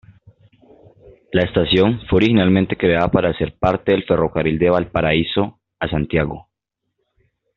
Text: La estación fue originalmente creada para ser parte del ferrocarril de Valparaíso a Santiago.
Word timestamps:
La 1.31 1.43
estación 1.43 2.01
fue 2.09 2.17
originalmente 2.17 2.75
creada 2.75 3.11
para 3.11 3.37
ser 3.37 3.53
parte 3.59 3.91
del 3.91 4.03
ferrocarril 4.03 4.57
de 4.57 4.71
Valparaíso 4.71 5.59
a 5.79 5.87
Santiago. 5.87 6.47